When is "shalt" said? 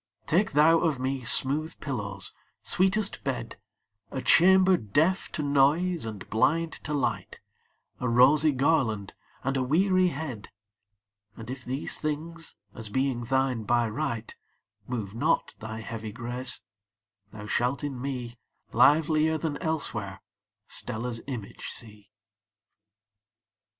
17.45-17.83